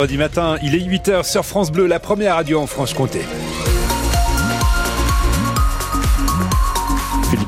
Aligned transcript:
Vendredi 0.00 0.16
matin, 0.16 0.58
il 0.62 0.76
est 0.76 0.78
8h 0.78 1.24
sur 1.24 1.44
France 1.44 1.72
Bleu, 1.72 1.86
la 1.86 1.98
première 1.98 2.36
radio 2.36 2.60
en 2.60 2.68
Franche-Comté. 2.68 3.22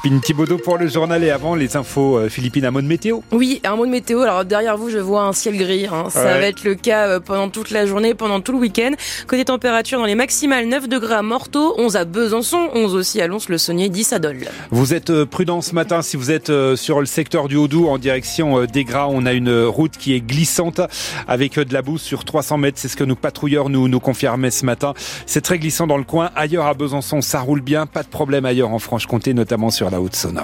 Philippine 0.02 0.22
Thibaudot 0.22 0.56
pour 0.56 0.78
le 0.78 0.86
journal 0.88 1.22
et 1.24 1.30
avant 1.30 1.54
les 1.54 1.76
infos 1.76 2.16
euh, 2.16 2.30
Philippine, 2.30 2.64
un 2.64 2.70
mot 2.70 2.80
de 2.80 2.86
météo 2.86 3.20
Oui, 3.32 3.60
un 3.64 3.76
mot 3.76 3.84
de 3.84 3.90
météo. 3.90 4.22
Alors 4.22 4.46
derrière 4.46 4.78
vous, 4.78 4.88
je 4.88 4.96
vois 4.96 5.24
un 5.24 5.34
ciel 5.34 5.58
gris. 5.58 5.86
Hein. 5.92 6.06
Ça 6.08 6.24
Ouais. 6.24 6.40
va 6.40 6.46
être 6.46 6.64
le 6.64 6.74
cas 6.74 7.06
euh, 7.06 7.20
pendant 7.20 7.50
toute 7.50 7.70
la 7.70 7.84
journée, 7.84 8.14
pendant 8.14 8.40
tout 8.40 8.52
le 8.52 8.58
week-end. 8.58 8.92
Côté 9.26 9.44
température, 9.44 9.98
dans 9.98 10.06
les 10.06 10.14
maximales 10.14 10.66
9 10.68 10.88
degrés 10.88 11.16
à 11.16 11.22
Morteau, 11.22 11.74
11 11.76 11.96
à 11.96 12.06
Besançon, 12.06 12.70
11 12.74 12.94
aussi 12.94 13.20
à 13.20 13.26
Lons-le-Saunier, 13.26 13.90
10 13.90 14.14
à 14.14 14.18
Dole. 14.20 14.38
Vous 14.70 14.94
êtes 14.94 15.10
euh, 15.10 15.26
prudent 15.26 15.60
ce 15.60 15.74
matin 15.74 16.00
si 16.00 16.16
vous 16.16 16.30
êtes 16.30 16.50
sur 16.76 17.00
le 17.00 17.06
secteur 17.06 17.48
du 17.48 17.56
Haut-Doubs 17.56 17.88
en 17.90 17.98
direction 17.98 18.64
des 18.64 18.84
Gras. 18.84 19.06
On 19.10 19.26
a 19.26 19.34
une 19.34 19.64
route 19.64 19.98
qui 19.98 20.14
est 20.14 20.20
glissante 20.22 20.80
avec 21.28 21.58
de 21.58 21.74
la 21.74 21.82
boue 21.82 21.98
sur 21.98 22.24
300 22.24 22.56
mètres. 22.56 22.78
C'est 22.80 22.88
ce 22.88 22.96
que 22.96 23.04
nos 23.04 23.16
patrouilleurs 23.16 23.68
nous, 23.68 23.86
nous 23.86 24.00
confirmaient 24.00 24.50
ce 24.50 24.64
matin. 24.64 24.94
C'est 25.26 25.42
très 25.42 25.58
glissant 25.58 25.86
dans 25.86 25.98
le 25.98 26.04
coin. 26.04 26.30
Ailleurs 26.36 26.64
à 26.64 26.72
Besançon, 26.72 27.20
ça 27.20 27.40
roule 27.40 27.60
bien. 27.60 27.84
Pas 27.84 28.02
de 28.02 28.08
problème 28.08 28.46
ailleurs 28.46 28.70
en 28.70 28.78
Franche-Comté, 28.78 29.34
notamment 29.34 29.68
sur 29.70 29.89
la 29.90 30.00
Haute-Saône. 30.00 30.40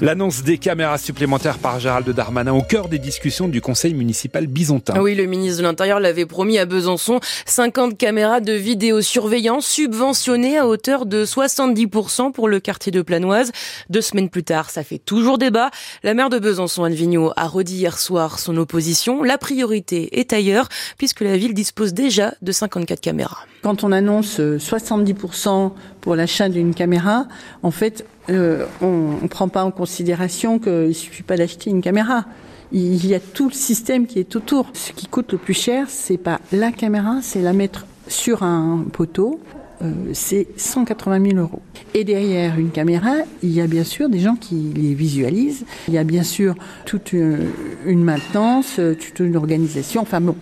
L'annonce 0.00 0.42
des 0.42 0.58
caméras 0.58 0.98
supplémentaires 0.98 1.58
par 1.58 1.80
Gérald 1.80 2.08
Darmanin 2.08 2.52
au 2.52 2.62
cœur 2.62 2.88
des 2.88 2.98
discussions 2.98 3.48
du 3.48 3.60
conseil 3.60 3.94
municipal 3.94 4.46
bisontin. 4.46 5.00
Oui, 5.00 5.14
le 5.14 5.26
ministre 5.26 5.58
de 5.58 5.62
l'Intérieur 5.62 6.00
l'avait 6.00 6.26
promis 6.26 6.58
à 6.58 6.66
Besançon. 6.66 7.20
50 7.46 7.96
caméras 7.96 8.40
de 8.40 8.52
vidéosurveillance 8.52 9.66
subventionnées 9.66 10.58
à 10.58 10.66
hauteur 10.66 11.06
de 11.06 11.24
70% 11.24 12.32
pour 12.32 12.48
le 12.48 12.60
quartier 12.60 12.92
de 12.92 13.02
Planoise. 13.02 13.52
Deux 13.90 14.00
semaines 14.00 14.28
plus 14.28 14.44
tard, 14.44 14.70
ça 14.70 14.82
fait 14.82 14.98
toujours 14.98 15.38
débat. 15.38 15.70
La 16.02 16.14
maire 16.14 16.30
de 16.30 16.38
Besançon, 16.38 16.84
Anne 16.84 16.94
Vigneault, 16.94 17.32
a 17.36 17.46
redit 17.46 17.76
hier 17.76 17.98
soir 17.98 18.38
son 18.38 18.56
opposition. 18.56 19.22
La 19.22 19.38
priorité 19.38 20.18
est 20.18 20.32
ailleurs, 20.32 20.68
puisque 20.98 21.20
la 21.20 21.36
ville 21.36 21.54
dispose 21.54 21.94
déjà 21.94 22.34
de 22.42 22.52
54 22.52 23.00
caméras. 23.00 23.46
Quand 23.66 23.82
on 23.82 23.90
annonce 23.90 24.38
euh, 24.38 24.58
70% 24.58 25.72
pour 26.00 26.14
l'achat 26.14 26.48
d'une 26.48 26.72
caméra, 26.72 27.26
en 27.64 27.72
fait, 27.72 28.06
euh, 28.30 28.64
on 28.80 29.18
ne 29.20 29.26
prend 29.26 29.48
pas 29.48 29.64
en 29.64 29.72
considération 29.72 30.60
qu'il 30.60 30.70
ne 30.70 30.92
suffit 30.92 31.24
pas 31.24 31.36
d'acheter 31.36 31.70
une 31.70 31.80
caméra. 31.80 32.26
Il 32.70 33.04
y 33.04 33.12
a 33.12 33.18
tout 33.18 33.48
le 33.48 33.54
système 33.54 34.06
qui 34.06 34.20
est 34.20 34.36
autour. 34.36 34.70
Ce 34.72 34.92
qui 34.92 35.08
coûte 35.08 35.32
le 35.32 35.38
plus 35.38 35.52
cher, 35.52 35.86
c'est 35.88 36.16
pas 36.16 36.40
la 36.52 36.70
caméra, 36.70 37.18
c'est 37.22 37.42
la 37.42 37.52
mettre 37.52 37.86
sur 38.06 38.44
un 38.44 38.84
poteau. 38.92 39.40
Euh, 39.82 39.92
c'est 40.12 40.46
180 40.56 41.30
000 41.30 41.38
euros. 41.38 41.62
Et 41.94 42.04
derrière 42.04 42.58
une 42.58 42.70
caméra, 42.70 43.14
il 43.42 43.50
y 43.50 43.60
a 43.60 43.66
bien 43.66 43.84
sûr 43.84 44.08
des 44.08 44.18
gens 44.18 44.36
qui 44.36 44.72
les 44.74 44.94
visualisent. 44.94 45.64
Il 45.88 45.94
y 45.94 45.98
a 45.98 46.04
bien 46.04 46.22
sûr 46.22 46.54
toute 46.84 47.12
une, 47.12 47.50
une 47.84 48.02
maintenance, 48.02 48.76
euh, 48.78 48.94
toute 48.94 49.20
une 49.20 49.36
organisation. 49.36 50.02
Enfin 50.02 50.20
bon. 50.20 50.36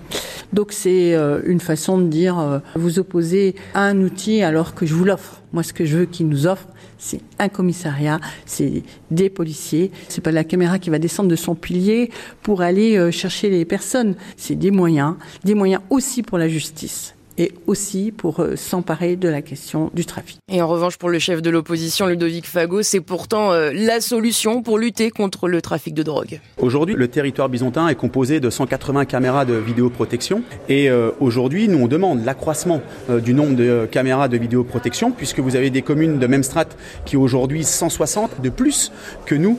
Donc 0.54 0.70
c'est 0.70 1.14
euh, 1.14 1.40
une 1.46 1.58
façon 1.58 1.98
de 1.98 2.06
dire 2.06 2.38
euh, 2.38 2.60
vous 2.76 3.00
opposez 3.00 3.56
à 3.74 3.82
un 3.82 4.00
outil 4.00 4.42
alors 4.42 4.74
que 4.74 4.86
je 4.86 4.94
vous 4.94 5.04
l'offre. 5.04 5.42
Moi, 5.52 5.64
ce 5.64 5.72
que 5.72 5.84
je 5.84 5.98
veux 5.98 6.04
qu'ils 6.06 6.28
nous 6.28 6.46
offrent, 6.46 6.68
c'est 6.96 7.20
un 7.40 7.48
commissariat, 7.48 8.20
c'est 8.46 8.84
des 9.10 9.30
policiers. 9.30 9.90
C'est 10.08 10.20
pas 10.20 10.30
la 10.30 10.44
caméra 10.44 10.78
qui 10.78 10.90
va 10.90 11.00
descendre 11.00 11.28
de 11.28 11.36
son 11.36 11.56
pilier 11.56 12.10
pour 12.42 12.62
aller 12.62 12.96
euh, 12.96 13.10
chercher 13.10 13.50
les 13.50 13.64
personnes. 13.64 14.14
C'est 14.36 14.54
des 14.54 14.70
moyens, 14.70 15.16
des 15.42 15.54
moyens 15.54 15.82
aussi 15.90 16.22
pour 16.22 16.38
la 16.38 16.48
justice 16.48 17.13
et 17.38 17.52
aussi 17.66 18.12
pour 18.12 18.40
euh, 18.40 18.56
s'emparer 18.56 19.16
de 19.16 19.28
la 19.28 19.42
question 19.42 19.90
du 19.94 20.04
trafic. 20.04 20.38
Et 20.48 20.62
en 20.62 20.68
revanche, 20.68 20.98
pour 20.98 21.08
le 21.08 21.18
chef 21.18 21.42
de 21.42 21.50
l'opposition, 21.50 22.06
Ludovic 22.06 22.46
Fago, 22.46 22.82
c'est 22.82 23.00
pourtant 23.00 23.52
euh, 23.52 23.70
la 23.74 24.00
solution 24.00 24.62
pour 24.62 24.78
lutter 24.78 25.10
contre 25.10 25.48
le 25.48 25.60
trafic 25.60 25.94
de 25.94 26.02
drogue. 26.02 26.40
Aujourd'hui, 26.58 26.94
le 26.96 27.08
territoire 27.08 27.48
bisontin 27.48 27.88
est 27.88 27.94
composé 27.94 28.40
de 28.40 28.50
180 28.50 29.04
caméras 29.06 29.44
de 29.44 29.54
vidéoprotection. 29.54 30.42
Et 30.68 30.90
euh, 30.90 31.10
aujourd'hui, 31.20 31.66
nous, 31.68 31.78
on 31.78 31.88
demande 31.88 32.24
l'accroissement 32.24 32.82
euh, 33.10 33.20
du 33.20 33.34
nombre 33.34 33.56
de 33.56 33.88
caméras 33.90 34.28
de 34.28 34.36
vidéoprotection, 34.36 35.10
puisque 35.10 35.40
vous 35.40 35.56
avez 35.56 35.70
des 35.70 35.82
communes 35.82 36.18
de 36.18 36.26
même 36.26 36.42
strate 36.42 36.76
qui 37.04 37.16
aujourd'hui 37.16 37.64
160 37.64 38.40
de 38.42 38.50
plus 38.50 38.92
que 39.26 39.34
nous, 39.34 39.58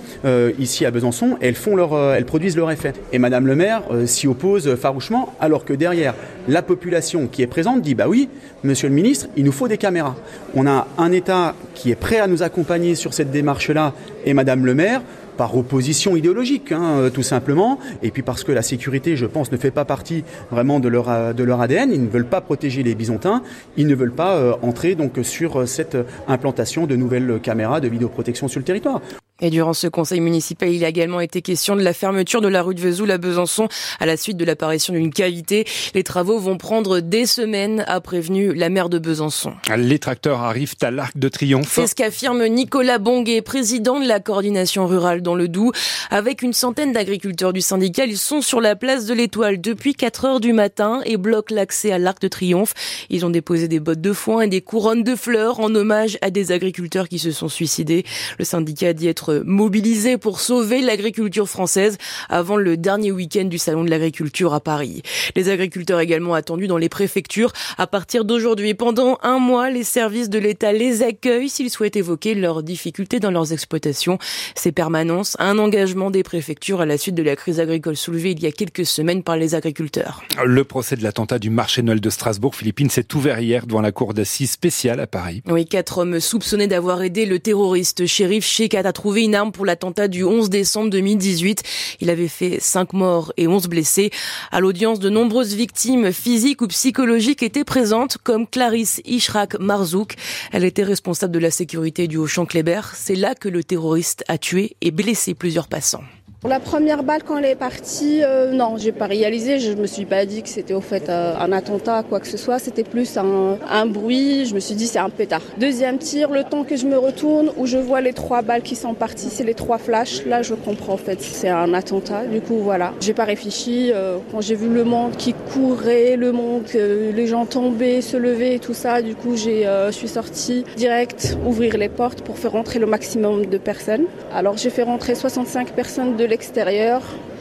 ici 0.60 0.86
à 0.86 0.92
Besançon. 0.92 1.38
Elles, 1.42 1.56
font 1.56 1.76
leur, 1.76 1.98
elles 2.14 2.26
produisent 2.26 2.56
leur 2.56 2.72
effet. 2.72 2.94
Et 3.12 3.20
Madame 3.20 3.48
le 3.48 3.56
maire 3.56 3.84
s'y 4.06 4.28
oppose 4.28 4.76
farouchement, 4.76 5.34
alors 5.40 5.66
que 5.66 5.74
derrière, 5.74 6.14
la 6.48 6.62
population 6.62 7.28
qui 7.28 7.42
est 7.42 7.48
présente 7.48 7.65
dit, 7.78 7.96
bah 7.96 8.08
oui, 8.08 8.30
Monsieur 8.64 8.90
le 8.90 8.96
ministre, 8.96 9.28
il 9.38 9.44
nous 9.44 9.52
faut 9.52 9.68
des 9.68 9.78
caméras. 9.78 10.16
On 10.56 10.66
a 10.66 10.88
un 10.98 11.12
État 11.12 11.54
qui 11.76 11.92
est 11.92 11.96
prêt 11.96 12.20
à 12.20 12.28
nous 12.28 12.42
accompagner 12.42 12.96
sur 12.96 13.14
cette 13.14 13.30
démarche-là, 13.30 13.94
et 14.26 14.34
Madame 14.34 14.66
le 14.66 14.74
maire, 14.74 15.02
par 15.38 15.56
opposition 15.56 16.16
idéologique, 16.16 16.72
hein, 16.72 16.98
euh, 16.98 17.10
tout 17.10 17.22
simplement, 17.22 17.78
et 18.02 18.12
puis 18.12 18.24
parce 18.24 18.44
que 18.44 18.52
la 18.52 18.62
sécurité, 18.62 19.16
je 19.18 19.26
pense, 19.26 19.52
ne 19.52 19.58
fait 19.58 19.72
pas 19.72 19.86
partie 19.86 20.24
vraiment 20.50 20.80
de 20.80 20.88
leur, 20.88 21.10
euh, 21.10 21.34
de 21.34 21.44
leur 21.44 21.62
ADN. 21.62 21.92
Ils 21.92 22.04
ne 22.04 22.10
veulent 22.10 22.26
pas 22.26 22.42
protéger 22.42 22.84
les 22.84 22.96
bisontins, 22.96 23.44
ils 23.78 23.88
ne 23.88 23.96
veulent 23.96 24.12
pas 24.12 24.36
euh, 24.36 24.54
entrer 24.62 24.96
donc 24.96 25.20
sur 25.24 25.68
cette 25.68 25.98
implantation 26.28 26.88
de 26.88 26.96
nouvelles 26.96 27.40
caméras 27.42 27.82
de 27.82 27.88
vidéoprotection 27.88 28.48
sur 28.48 28.60
le 28.60 28.66
territoire. 28.66 29.02
Et 29.42 29.50
durant 29.50 29.74
ce 29.74 29.88
conseil 29.88 30.22
municipal, 30.22 30.70
il 30.70 30.86
a 30.86 30.88
également 30.88 31.20
été 31.20 31.42
question 31.42 31.76
de 31.76 31.82
la 31.82 31.92
fermeture 31.92 32.40
de 32.40 32.48
la 32.48 32.62
rue 32.62 32.74
de 32.74 32.80
Vesoul 32.80 33.12
à 33.12 33.18
Besançon 33.18 33.68
à 34.00 34.06
la 34.06 34.16
suite 34.16 34.38
de 34.38 34.46
l'apparition 34.46 34.94
d'une 34.94 35.12
cavité. 35.12 35.66
Les 35.94 36.04
travaux 36.04 36.40
vont 36.40 36.58
prendre 36.58 37.02
des 37.02 37.26
semaines, 37.26 37.84
a 37.88 38.00
prévenu 38.00 38.54
la 38.54 38.70
maire 38.70 38.88
de 38.88 38.98
Besançon. 38.98 39.54
Les 39.76 40.00
tracteurs 40.00 40.40
arrivent 40.40 40.76
à 40.82 40.90
l'Arc 40.90 41.18
de 41.18 41.28
Triomphe. 41.28 41.70
C'est 41.70 41.88
ce 41.88 41.96
qu'affirme 41.96 42.46
Nicolas 42.48 42.98
Bonguet, 42.98 43.42
président 43.42 44.00
de 44.00 44.08
la 44.08 44.22
coordination 44.22 44.88
rurale 44.88 45.22
dans 45.22 45.36
le 45.36 45.50
Doubs. 45.50 45.74
Avec 46.12 46.42
une 46.42 46.54
centaine 46.54 46.94
d'agriculteurs 46.94 47.52
du 47.52 47.60
syndicat, 47.60 48.06
ils 48.06 48.18
sont 48.18 48.40
sur 48.40 48.62
la 48.62 48.78
place 48.78 49.06
de 49.06 49.14
l'Étoile 49.14 49.60
depuis 49.60 49.96
4 49.96 50.26
heures 50.26 50.40
du 50.40 50.54
matin 50.54 51.02
et 51.04 51.18
bloquent 51.18 51.54
l'accès 51.54 51.92
à 51.92 51.98
l'Arc 51.98 52.22
de 52.22 52.30
Triomphe. 52.30 52.74
Ils 53.10 53.26
ont 53.26 53.32
déposé 53.32 53.68
des 53.68 53.82
bottes 53.82 54.00
de 54.00 54.14
foin 54.14 54.44
et 54.44 54.48
des 54.48 54.62
couronnes 54.62 55.04
de 55.04 55.16
fleurs 55.16 55.60
en 55.60 55.76
hommage 55.76 56.18
à 56.22 56.30
des 56.30 56.54
agriculteurs 56.54 57.10
qui 57.10 57.20
se 57.20 57.32
sont 57.32 57.50
suicidés. 57.50 58.06
Le 58.40 58.46
syndicat 58.46 58.94
dit 58.94 59.10
être 59.10 59.25
mobilisé 59.46 60.18
pour 60.18 60.40
sauver 60.40 60.82
l'agriculture 60.82 61.48
française 61.48 61.98
avant 62.30 62.58
le 62.58 62.78
dernier 62.78 63.12
week-end 63.12 63.46
du 63.46 63.58
Salon 63.58 63.84
de 63.84 63.90
l'agriculture 63.90 64.54
à 64.54 64.60
Paris. 64.60 65.02
Les 65.36 65.50
agriculteurs 65.50 66.00
également 66.00 66.34
attendus 66.34 66.68
dans 66.68 66.78
les 66.78 66.90
préfectures 66.90 67.52
à 67.78 67.88
partir 67.88 68.26
d'aujourd'hui. 68.26 68.74
Pendant 68.74 69.18
un 69.24 69.40
mois, 69.40 69.70
les 69.70 69.84
services 69.84 70.30
de 70.30 70.40
l'État 70.40 70.74
les 70.74 71.04
accueillent 71.04 71.50
s'ils 71.50 71.70
souhaitent 71.70 71.96
évoquer 71.96 72.36
leurs 72.36 72.64
difficultés 72.64 73.20
dans 73.20 73.32
leurs 73.32 73.54
exploitations. 73.54 74.18
Ces 74.56 74.72
permanences, 74.72 75.36
un 75.40 75.58
engagement 75.58 76.12
des 76.12 76.24
préfectures 76.24 76.82
à 76.82 76.86
la 76.86 76.98
suite 76.98 77.16
de 77.16 77.24
la 77.24 77.36
crise 77.36 77.60
agricole 77.60 77.96
soulevée 77.96 78.32
il 78.32 78.42
y 78.42 78.48
a 78.48 78.52
quelques 78.52 78.86
semaines 78.86 79.24
par 79.24 79.38
les 79.38 79.56
agriculteurs. 79.56 80.24
Le 80.44 80.64
procès 80.64 80.96
de 80.96 81.04
l'attentat 81.04 81.40
du 81.40 81.50
marché 81.50 81.82
Noël 81.82 82.02
de 82.02 82.10
Strasbourg, 82.10 82.56
Philippines, 82.56 82.90
s'est 82.90 83.14
ouvert 83.16 83.40
hier 83.40 83.68
devant 83.68 83.82
la 83.82 83.92
cour 83.92 84.14
d'assises 84.14 84.52
spéciale 84.52 85.00
à 85.00 85.08
Paris. 85.08 85.42
Oui, 85.48 85.66
quatre 85.66 86.00
hommes 86.00 86.20
soupçonnés 86.20 86.68
d'avoir 86.68 87.02
aidé 87.02 87.26
le 87.26 87.40
terroriste 87.40 88.06
shérif 88.06 88.46
Sheikhat 88.46 88.88
a 88.88 88.94
une 89.24 89.36
arme 89.36 89.52
pour 89.52 89.66
l'attentat 89.66 90.08
du 90.08 90.24
11 90.24 90.50
décembre 90.50 90.90
2018. 90.90 91.64
Il 92.02 92.10
avait 92.10 92.28
fait 92.28 92.60
cinq 92.60 92.94
morts 92.94 93.34
et 93.38 93.48
11 93.48 93.68
blessés. 93.68 94.12
À 94.52 94.60
l'audience, 94.60 95.00
de 95.00 95.10
nombreuses 95.10 95.56
victimes 95.56 96.12
physiques 96.12 96.62
ou 96.62 96.68
psychologiques 96.68 97.44
étaient 97.44 97.64
présentes, 97.64 98.18
comme 98.24 98.48
Clarisse 98.48 99.02
Ishrak 99.06 99.60
Marzouk. 99.60 100.16
Elle 100.52 100.64
était 100.64 100.84
responsable 100.84 101.34
de 101.34 101.40
la 101.40 101.52
sécurité 101.52 102.08
du 102.08 102.18
Auchan 102.18 102.46
Kléber. 102.46 102.82
C'est 102.94 103.16
là 103.16 103.36
que 103.36 103.50
le 103.50 103.64
terroriste 103.64 104.24
a 104.28 104.38
tué 104.38 104.76
et 104.82 104.92
blessé 104.92 105.34
plusieurs 105.34 105.68
passants. 105.68 106.04
La 106.44 106.60
première 106.60 107.02
balle, 107.02 107.24
quand 107.24 107.40
elle 107.40 107.46
est 107.46 107.56
partie, 107.56 108.22
euh, 108.24 108.52
non, 108.52 108.78
j'ai 108.78 108.92
pas 108.92 109.08
réalisé. 109.08 109.58
Je 109.58 109.72
me 109.74 109.88
suis 109.88 110.06
pas 110.06 110.28
dit 110.28 110.44
que 110.44 110.50
c'était 110.50 110.76
au 110.76 110.82
fait 110.82 111.10
euh, 111.10 111.34
un 111.40 111.52
attentat, 111.52 112.04
quoi 112.08 112.20
que 112.20 112.28
ce 112.28 112.38
soit. 112.38 112.60
C'était 112.60 112.84
plus 112.84 113.18
un, 113.18 113.58
un 113.68 113.86
bruit. 113.88 114.46
Je 114.46 114.54
me 114.54 114.60
suis 114.60 114.76
dit 114.76 114.86
c'est 114.86 115.00
un 115.00 115.10
pétard. 115.10 115.42
Deuxième 115.58 115.98
tir, 115.98 116.30
le 116.30 116.44
temps 116.44 116.64
que 116.64 116.76
je 116.76 116.86
me 116.86 117.00
retourne, 117.00 117.50
où 117.58 117.66
je 117.66 117.78
vois 117.80 118.00
les 118.00 118.14
trois 118.14 118.44
balles 118.44 118.62
qui 118.62 118.76
sont 118.76 118.94
parties, 118.94 119.30
c'est 119.32 119.44
les 119.44 119.56
trois 119.56 119.80
flashs. 119.80 120.24
Là, 120.28 120.44
je 120.44 120.54
comprends 120.54 120.94
en 120.94 120.98
fait, 120.98 121.20
c'est 121.20 121.50
un 121.50 121.74
attentat. 121.74 122.26
Du 122.28 122.42
coup, 122.42 122.60
voilà. 122.60 122.94
J'ai 123.02 123.14
pas 123.16 123.24
réfléchi. 123.26 123.92
euh, 123.92 124.18
quand 124.32 124.42
j'ai 124.42 124.54
vu 124.56 124.70
le 124.70 124.84
monde 124.84 125.16
qui 125.18 125.34
courait, 125.52 126.16
le 126.16 126.32
monde, 126.32 126.66
les 126.76 127.26
gens 127.26 127.48
tombaient, 127.48 128.02
se 128.02 128.18
levaient 128.18 128.56
et 128.56 128.60
tout 128.60 128.76
ça, 128.76 129.02
du 129.02 129.16
coup, 129.16 129.36
j'ai, 129.36 129.66
euh, 129.66 129.88
je 129.88 129.96
suis 129.98 130.08
sortie 130.10 130.64
direct 130.78 131.40
ouvrir 131.48 131.76
les 131.78 131.90
portes 131.90 132.22
pour 132.22 132.38
faire 132.38 132.52
rentrer 132.52 132.78
le 132.78 132.86
maximum 132.86 133.48
de 133.48 133.58
personnes. 133.58 134.04
Alors, 134.32 134.58
j'ai 134.58 134.70
fait 134.70 134.84
rentrer 134.84 135.16
65 135.16 135.72
personnes 135.72 136.16
de 136.18 136.35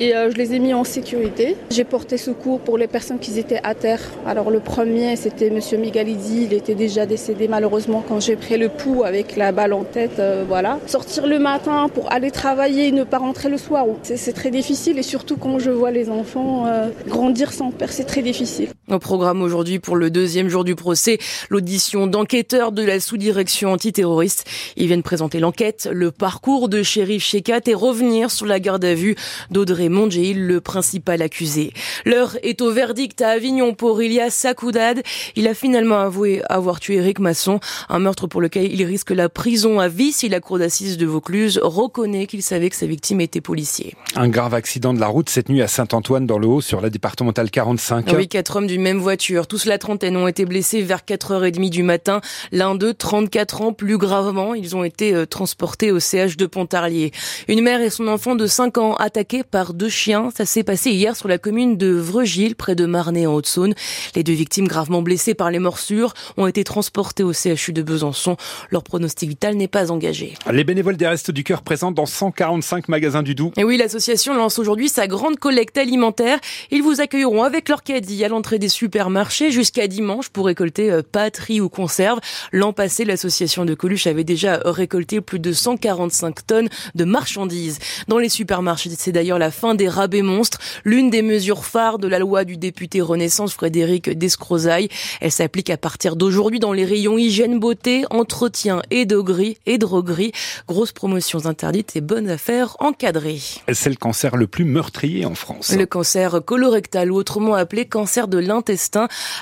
et 0.01 0.15
euh, 0.15 0.31
je 0.31 0.37
les 0.37 0.55
ai 0.55 0.59
mis 0.59 0.75
en 0.75 0.85
sécurité. 0.85 1.57
J'ai 1.71 1.85
porté 1.85 2.17
secours 2.17 2.61
pour 2.61 2.79
les 2.79 2.87
personnes 2.87 3.19
qui 3.19 3.39
étaient 3.39 3.61
à 3.63 3.75
terre. 3.75 4.01
Alors 4.27 4.51
le 4.51 4.61
premier, 4.61 5.17
c'était 5.17 5.51
Monsieur 5.51 5.79
Migalidi, 5.79 6.45
il 6.45 6.53
était 6.53 6.75
déjà 6.75 7.07
décédé 7.07 7.49
malheureusement 7.49 8.03
quand 8.07 8.21
j'ai 8.21 8.37
pris 8.37 8.57
le 8.57 8.69
pouls 8.69 9.05
avec 9.05 9.37
la 9.37 9.53
balle 9.53 9.73
en 9.73 9.85
tête. 9.85 10.19
euh, 10.19 10.45
voilà. 10.47 10.79
Sortir 10.87 11.27
le 11.27 11.39
matin 11.39 11.89
pour 11.93 12.13
aller 12.13 12.31
travailler, 12.31 12.93
ne 12.93 13.05
pas 13.05 13.19
rentrer 13.19 13.49
le 13.49 13.59
soir, 13.59 13.87
c'est 14.03 14.17
c'est 14.17 14.33
très 14.33 14.51
difficile 14.51 14.99
et 14.99 15.03
surtout 15.03 15.37
quand 15.37 15.59
je 15.59 15.71
vois 15.71 15.91
les 15.91 16.09
enfants 16.11 16.67
euh, 16.67 16.89
grandir 17.07 17.53
sans 17.53 17.71
père, 17.71 17.93
c'est 17.93 18.05
très 18.05 18.23
difficile. 18.23 18.74
Au 18.91 18.99
programme 18.99 19.41
aujourd'hui 19.41 19.79
pour 19.79 19.97
le 19.97 20.11
deuxième 20.11 20.51
jour 20.51 20.63
du 20.63 20.75
procès, 20.75 21.19
l'audition 21.49 22.07
d'enquêteurs 22.07 22.71
de 22.71 22.83
la 22.83 23.01
sous-direction 23.01 23.73
antiterroriste. 23.73 24.45
Ils 24.77 24.89
viennent 24.89 25.03
présenter 25.03 25.41
l'enquête, 25.41 25.89
le 25.91 26.11
parcours 26.11 26.69
de 26.69 26.83
shérif 26.83 27.25
Shekat 27.25 27.61
et 27.67 27.73
revenir 27.73 28.31
sur 28.31 28.45
la 28.45 28.61
garde 28.61 28.85
à 28.85 28.93
vue 28.93 29.17
d'Audrey 29.51 29.89
Mondjeil, 29.89 30.35
le 30.35 30.61
principal 30.61 31.23
accusé. 31.23 31.73
L'heure 32.05 32.37
est 32.43 32.61
au 32.61 32.73
verdict 32.73 33.23
à 33.23 33.31
Avignon 33.31 33.73
pour 33.73 34.03
Ilias 34.03 34.29
Sakoudad. 34.29 35.03
Il 35.35 35.49
a 35.49 35.55
finalement 35.55 36.01
avoué 36.01 36.43
avoir 36.51 36.79
tué 36.79 36.97
Eric 36.97 37.21
Masson, 37.21 37.61
un 37.89 37.99
meurtre 38.01 38.27
pour 38.27 38.43
lequel 38.43 38.71
il 38.71 38.85
risque 38.85 39.13
la 39.13 39.31
prison 39.31 39.81
à 39.81 39.89
vie 39.89 40.13
si 40.13 40.29
la 40.29 40.41
cour 40.41 40.59
d'assises 40.59 40.99
de 40.99 41.07
Vaucluse 41.07 41.59
reconnaît 41.63 42.27
qu'il 42.27 42.43
savait 42.43 42.69
que 42.69 42.77
sa 42.77 42.87
victime 42.87 43.23
était 43.23 43.41
policier. 43.41 43.95
Un 44.15 44.29
grave 44.29 44.53
accident 44.53 44.93
de 44.93 45.01
la 45.01 45.07
route 45.07 45.31
cette 45.31 45.49
nuit 45.49 45.63
à 45.63 45.69
Saint-Antoine 45.69 46.27
dans 46.27 46.39
le 46.39 46.47
Haut 46.47 46.61
sur 46.61 46.83
la 46.83 46.91
départementale 46.91 47.51
45. 47.51 48.13
Oui, 48.15 48.29
quatre 48.29 48.57
hommes 48.57 48.67
d'une 48.75 48.83
même 48.83 48.99
voiture. 48.99 49.47
Tous 49.47 49.67
la 49.67 49.79
trentaine 49.79 50.17
ont 50.17 50.27
été 50.27 50.45
blessés 50.45 50.83
vers 50.83 51.03
4h30 51.03 51.71
du 51.71 51.85
matin. 51.85 52.21
L'un 52.51 52.75
d'eux, 52.75 52.93
34 52.93 53.63
ans, 53.63 53.73
plus 53.73 53.99
gravement. 53.99 54.53
Ils 54.53 54.75
ont 54.75 54.83
été 54.83 55.15
euh, 55.15 55.27
transportés 55.27 55.93
au 55.93 56.01
CH 56.01 56.37
de 56.37 56.47
Pontarlier. 56.47 57.13
Une 57.47 57.61
mère 57.61 57.81
et 57.81 57.89
son 57.89 58.09
enfant 58.09 58.35
de 58.35 58.49
5 58.49 58.79
ans 58.79 58.95
attaqués 58.97 59.45
par 59.45 59.75
deux 59.75 59.89
chiens. 59.89 60.31
Ça 60.37 60.45
s'est 60.45 60.65
passé 60.65 60.91
hier 60.91 61.15
sur 61.15 61.29
la 61.29 61.39
commune 61.39 61.77
de 61.77 61.93
Vregil, 61.93 62.57
près 62.57 62.75
de 62.75 62.85
Marnay 62.85 63.27
en 63.27 63.35
Haute-Saône. 63.35 63.75
Les 64.17 64.25
deux 64.25 64.33
victimes 64.33 64.67
gravement 64.67 65.03
blessées 65.03 65.35
par 65.35 65.53
les 65.53 65.61
morsures 65.61 66.13
ont 66.37 66.49
été 66.49 66.65
transportées 66.65 67.23
au 67.23 67.33
CHU 67.33 67.73
de 67.73 67.83
Besançon. 67.83 68.37
Leur 68.71 68.83
pronostic 68.83 69.29
vital 69.29 69.55
n'est 69.55 69.69
pas 69.69 69.93
engagé. 69.93 70.35
Les 70.51 70.65
bénévoles 70.65 70.97
des 70.97 71.07
Restos 71.07 71.31
du 71.31 71.45
Cœur 71.45 71.63
présents 71.63 71.93
dans 71.93 72.07
145 72.07 72.89
magasins 72.89 73.23
du 73.23 73.37
Doubs. 73.37 73.53
Et 73.57 73.63
oui, 73.63 73.77
l'association 73.77 74.35
lance 74.35 74.59
aujourd'hui 74.59 74.89
sa 74.89 75.07
grande 75.07 75.39
collecte 75.39 75.79
alimentaire. 75.79 76.41
Ils 76.73 76.83
vous 76.83 77.01
accueilleront 77.01 77.45
avec 77.45 77.69
leur 77.69 77.85
caddie 77.85 78.25
à 78.25 78.29
l'entrée 78.29 78.59
des 78.65 78.71
supermarchés 78.71 79.51
jusqu'à 79.51 79.89
dimanche 79.89 80.31
pour 80.31 80.47
récolter 80.47 80.91
euh, 80.91 81.03
pâtes, 81.03 81.37
riz 81.37 81.61
ou 81.61 81.69
conserves. 81.69 82.21
L'an 82.51 82.73
passé, 82.73 83.05
l'association 83.05 83.67
de 83.67 83.75
Coluche 83.75 84.07
avait 84.07 84.25
déjà 84.25 84.59
récolté 84.65 85.21
plus 85.21 85.39
de 85.39 85.53
145 85.53 86.47
tonnes 86.47 86.69
de 86.95 87.05
marchandises. 87.05 87.79
Dans 88.09 88.17
les 88.17 88.31
supermarchés, 88.31 88.89
c'est 88.97 89.13
d'ailleurs 89.13 89.39
la 89.39 89.51
fin 89.51 89.75
des 89.75 89.87
rabais 89.87 90.23
monstres, 90.23 90.61
l'une 90.83 91.11
des 91.11 91.21
mesures 91.21 91.67
phares 91.67 91.99
de 91.99 92.09
la 92.09 92.19
loi 92.19 92.47
du 92.47 92.57
député 92.57 93.03
Renaissance 93.03 93.53
Frédéric 93.53 94.09
Descrozaille. 94.17 94.89
Elle 95.21 95.31
s'applique 95.31 95.69
à 95.69 95.77
partir 95.77 96.17
d'aujourd'hui 96.17 96.59
dans 96.59 96.73
les 96.73 96.87
rayons 96.87 97.19
hygiène, 97.19 97.61
beauté, 97.61 98.07
entretien 98.09 98.81
et 98.91 99.05
droguerie. 99.05 99.59
Et 99.67 99.77
droguerie. 99.77 100.33
Grosses 100.67 100.93
promotions 100.93 101.45
interdites 101.45 101.97
et 101.97 102.01
bonnes 102.01 102.31
affaires 102.31 102.77
encadrées. 102.79 103.43
C'est 103.71 103.91
le 103.91 103.97
cancer 103.97 104.37
le 104.37 104.47
plus 104.47 104.65
meurtrier 104.65 105.27
en 105.27 105.35
France. 105.35 105.71
Le 105.77 105.85
cancer 105.85 106.41
colorectal 106.43 107.13
ou 107.13 107.17
autrement 107.17 107.55
appelé 107.55 107.85
cancer 107.85 108.27
de 108.27 108.39
l'intestin. 108.39 108.54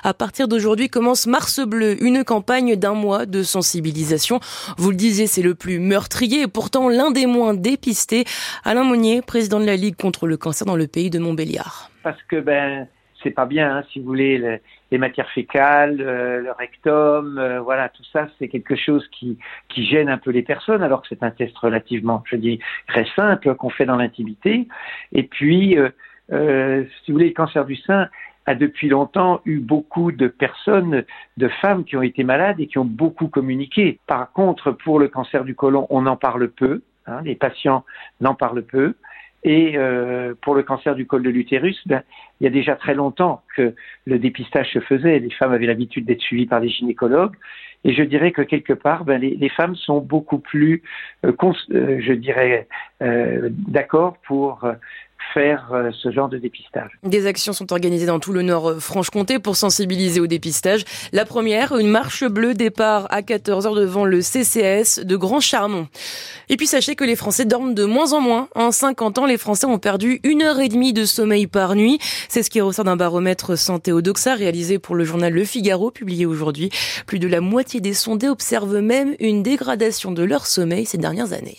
À 0.05 0.15
partir 0.15 0.49
d'aujourd'hui 0.49 0.89
commence 0.89 1.27
Mars 1.27 1.61
Bleu, 1.61 2.03
une 2.03 2.25
campagne 2.25 2.77
d'un 2.77 2.95
mois 2.95 3.27
de 3.27 3.43
sensibilisation. 3.43 4.41
Vous 4.79 4.91
le 4.91 4.97
disiez, 4.97 5.27
c'est 5.27 5.43
le 5.43 5.55
plus 5.55 5.79
meurtrier 5.79 6.43
et 6.43 6.47
pourtant 6.47 6.89
l'un 6.89 7.11
des 7.11 7.27
moins 7.27 7.55
dépistés. 7.55 8.25
Alain 8.65 8.85
Monnier, 8.85 9.23
président 9.23 9.61
de 9.61 9.67
la 9.67 9.77
Ligue 9.77 9.97
contre 9.97 10.27
le 10.27 10.37
cancer 10.37 10.67
dans 10.67 10.77
le 10.77 10.87
pays 10.87 11.11
de 11.11 11.19
Montbéliard. 11.19 11.91
Parce 12.03 12.23
que 12.29 12.41
ben 12.41 12.87
c'est 13.23 13.31
pas 13.31 13.47
bien, 13.47 13.77
hein, 13.77 13.85
si 13.93 14.01
vous 14.01 14.07
voulez, 14.07 14.61
les, 14.91 14.99
matières 14.99 15.31
fécales, 15.31 16.01
euh, 16.01 16.41
le 16.41 16.51
rectum, 16.53 17.39
euh, 17.39 17.61
voilà, 17.61 17.89
tout 17.89 18.03
ça, 18.13 18.29
c'est 18.39 18.49
quelque 18.49 18.77
chose 18.77 19.07
qui, 19.13 19.39
qui 19.69 19.87
gêne 19.87 20.09
un 20.09 20.19
peu 20.19 20.31
les 20.31 20.43
personnes, 20.43 20.83
alors 20.83 21.03
que 21.03 21.09
c'est 21.09 21.23
un 21.23 21.31
test 21.31 21.57
relativement, 21.59 22.23
je 22.27 22.37
dis, 22.37 22.59
très 22.89 23.07
simple 23.17 23.55
qu'on 23.55 23.71
fait 23.71 23.87
dans 23.87 23.97
l'intimité. 23.97 24.67
Et 25.13 25.23
puis, 25.23 25.79
euh, 25.79 26.85
si 27.05 27.11
vous 27.11 27.15
voulez, 27.15 27.29
le 27.29 27.35
cancer 27.35 27.65
du 27.65 27.77
sein 27.77 28.09
a 28.47 28.55
depuis 28.55 28.89
longtemps 28.89 29.41
eu 29.45 29.59
beaucoup 29.59 30.13
de 30.13 30.29
personnes, 30.29 31.05
de 31.37 31.49
femmes 31.49 31.85
qui 31.85 31.97
ont 31.97 32.03
été 32.03 32.25
malades 32.25 32.61
et 32.61 32.67
qui 32.67 32.79
ont 32.79 32.85
beaucoup 32.85 33.29
communiqué. 33.29 33.99
Par 34.07 34.33
contre, 34.33 34.73
pour 34.73 34.99
le 34.99 35.09
cancer 35.09 35.45
du 35.45 35.55
côlon, 35.55 35.87
on 35.91 36.07
en 36.07 36.17
parle 36.17 36.49
peu. 36.49 36.83
Hein, 37.07 37.21
les 37.25 37.35
patients 37.35 37.85
n'en 38.21 38.35
parlent 38.35 38.63
peu. 38.63 38.95
Et 39.45 39.77
euh, 39.77 40.35
pour 40.41 40.55
le 40.55 40.63
cancer 40.63 40.95
du 40.95 41.05
col 41.05 41.23
de 41.23 41.31
l'utérus, 41.31 41.81
ben, 41.87 42.03
il 42.41 42.45
y 42.45 42.47
a 42.47 42.51
déjà 42.51 42.77
très 42.77 42.95
longtemps 42.95 43.43
que 43.57 43.75
le 44.07 44.19
dépistage 44.19 44.73
se 44.73 44.79
faisait. 44.79 45.19
Les 45.19 45.31
femmes 45.31 45.53
avaient 45.53 45.67
l'habitude 45.67 46.05
d'être 46.05 46.21
suivies 46.21 46.47
par 46.47 46.61
des 46.61 46.69
gynécologues. 46.69 47.37
Et 47.85 47.95
je 47.95 48.03
dirais 48.03 48.31
que 48.33 48.43
quelque 48.43 48.73
part, 48.73 49.05
ben, 49.05 49.21
les, 49.21 49.35
les, 49.35 49.49
femmes 49.49 49.75
sont 49.75 50.01
beaucoup 50.01 50.39
plus, 50.39 50.83
euh, 51.27 51.33
euh, 51.73 52.01
je 52.01 52.13
dirais, 52.13 52.69
euh, 53.03 53.49
d'accord 53.51 54.19
pour 54.27 54.65
faire 55.33 55.69
euh, 55.73 55.91
ce 55.93 56.11
genre 56.11 56.29
de 56.29 56.39
dépistage. 56.39 56.91
Des 57.03 57.27
actions 57.27 57.53
sont 57.53 57.73
organisées 57.73 58.07
dans 58.07 58.21
tout 58.21 58.33
le 58.33 58.43
nord 58.43 58.71
euh, 58.71 58.79
Franche-Comté 58.79 59.39
pour 59.39 59.57
sensibiliser 59.57 60.21
au 60.21 60.27
dépistage. 60.27 60.85
La 61.13 61.25
première, 61.25 61.77
une 61.77 61.89
marche 61.89 62.25
bleue 62.25 62.55
départ 62.55 63.07
à 63.11 63.23
14h 63.23 63.77
devant 63.77 64.05
le 64.05 64.21
CCS 64.21 65.01
de 65.05 65.17
Grand 65.17 65.41
Charmont. 65.41 65.89
Et 66.49 66.57
puis 66.57 66.67
sachez 66.67 66.95
que 66.95 67.05
les 67.05 67.17
Français 67.17 67.45
dorment 67.45 67.75
de 67.75 67.85
moins 67.85 68.13
en 68.13 68.21
moins. 68.21 68.49
En 68.55 68.71
50 68.71 69.19
ans, 69.19 69.27
les 69.27 69.39
Français 69.39 69.67
ont 69.67 69.79
perdu 69.79 70.21
une 70.23 70.43
heure 70.43 70.61
et 70.61 70.69
demie 70.69 70.93
de 70.93 71.05
sommeil 71.05 71.47
par 71.47 71.75
nuit. 71.75 71.99
C'est 72.29 72.43
ce 72.43 72.51
qui 72.51 72.61
ressort 72.61 72.85
d'un 72.85 72.97
baromètre 72.97 73.57
santé 73.57 73.93
au 73.93 74.01
réalisé 74.27 74.79
pour 74.79 74.95
le 74.95 75.05
journal 75.05 75.33
Le 75.33 75.45
Figaro 75.45 75.91
publié 75.91 76.27
aujourd'hui. 76.27 76.71
Plus 77.07 77.19
de 77.19 77.29
la 77.29 77.41
moitié 77.41 77.81
des 77.81 77.95
sondés 77.95 78.29
observent 78.29 78.81
même 78.81 79.15
une 79.21 79.43
dégradation 79.43 80.13
de 80.13 80.23
leur 80.23 80.47
sommeil 80.47 80.87
ces 80.87 80.99
dernières 80.99 81.33
années. 81.33 81.59